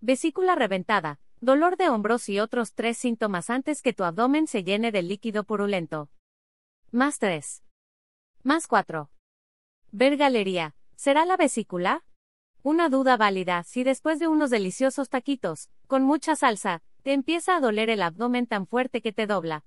[0.00, 4.92] vesícula reventada, dolor de hombros y otros tres síntomas antes que tu abdomen se llene
[4.92, 6.08] de líquido purulento.
[6.90, 7.62] Más 3.
[8.42, 9.10] Más 4.
[9.92, 10.74] Ver galería.
[10.96, 12.04] ¿Será la vesícula?
[12.62, 17.60] Una duda válida si después de unos deliciosos taquitos, con mucha salsa, te empieza a
[17.60, 19.64] doler el abdomen tan fuerte que te dobla.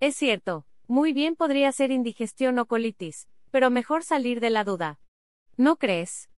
[0.00, 5.00] Es cierto, muy bien podría ser indigestión o colitis, pero mejor salir de la duda.
[5.56, 6.30] ¿No crees?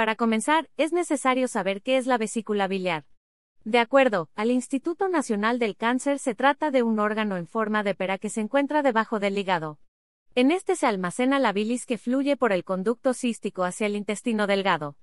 [0.00, 3.04] Para comenzar, es necesario saber qué es la vesícula biliar.
[3.64, 7.94] De acuerdo al Instituto Nacional del Cáncer, se trata de un órgano en forma de
[7.94, 9.78] pera que se encuentra debajo del hígado.
[10.34, 14.46] En este se almacena la bilis que fluye por el conducto cístico hacia el intestino
[14.46, 14.96] delgado.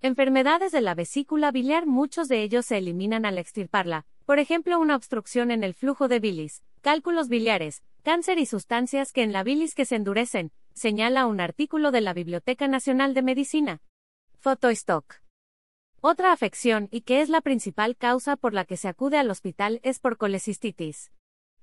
[0.00, 4.96] Enfermedades de la vesícula biliar, muchos de ellos se eliminan al extirparla, por ejemplo, una
[4.96, 9.74] obstrucción en el flujo de bilis, cálculos biliares, cáncer y sustancias que en la bilis
[9.74, 13.82] que se endurecen, señala un artículo de la Biblioteca Nacional de Medicina.
[16.00, 19.80] Otra afección, y que es la principal causa por la que se acude al hospital,
[19.82, 21.10] es por colecistitis.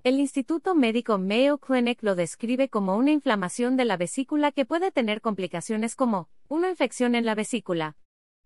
[0.03, 4.91] El Instituto Médico Mayo Clinic lo describe como una inflamación de la vesícula que puede
[4.91, 7.95] tener complicaciones como una infección en la vesícula,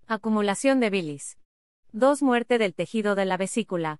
[0.07, 1.37] acumulación de bilis,
[1.91, 2.21] 2.
[2.21, 3.99] Muerte del tejido de la vesícula.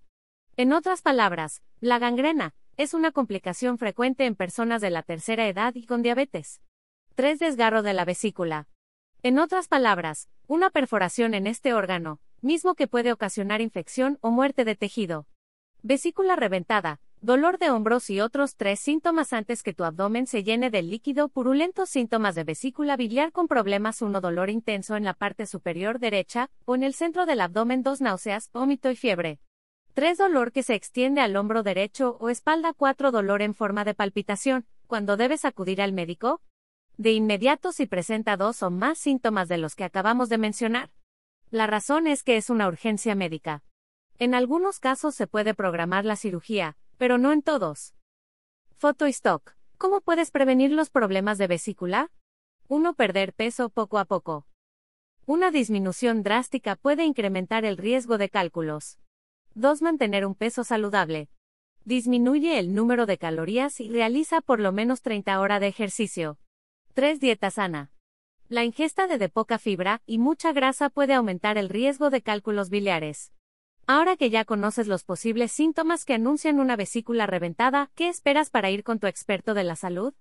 [0.57, 5.73] En otras palabras, la gangrena es una complicación frecuente en personas de la tercera edad
[5.75, 6.61] y con diabetes.
[7.15, 7.39] 3.
[7.39, 8.67] Desgarro de la vesícula.
[9.21, 14.63] En otras palabras, una perforación en este órgano, mismo que puede ocasionar infección o muerte
[14.63, 15.27] de tejido.
[15.81, 20.69] Vesícula reventada, dolor de hombros y otros tres síntomas antes que tu abdomen se llene
[20.69, 25.45] de líquido, purulentos síntomas de vesícula biliar con problemas 1 dolor intenso en la parte
[25.47, 29.41] superior derecha o en el centro del abdomen 2 náuseas, vómito y fiebre.
[29.95, 33.95] 3 dolor que se extiende al hombro derecho o espalda 4 dolor en forma de
[33.95, 36.39] palpitación, cuando debes acudir al médico,
[36.99, 40.91] de inmediato si presenta dos o más síntomas de los que acabamos de mencionar.
[41.49, 43.63] La razón es que es una urgencia médica.
[44.17, 47.95] En algunos casos se puede programar la cirugía, pero no en todos.
[48.75, 49.55] Foto stock.
[49.77, 52.11] ¿Cómo puedes prevenir los problemas de vesícula?
[52.67, 52.93] 1.
[52.95, 54.45] Perder peso poco a poco.
[55.25, 58.99] Una disminución drástica puede incrementar el riesgo de cálculos.
[59.55, 59.81] 2.
[59.83, 61.29] Mantener un peso saludable.
[61.85, 66.37] Disminuye el número de calorías y realiza por lo menos 30 horas de ejercicio.
[66.93, 67.19] 3.
[67.19, 67.91] Dieta sana.
[68.49, 73.31] La ingesta de, poca fibra y mucha grasa puede aumentar el riesgo de cálculos biliares.
[73.85, 78.71] Ahora que ya conoces los posibles síntomas que anuncian una vesícula reventada, ¿qué esperas para
[78.71, 80.13] ir con tu experto de la salud?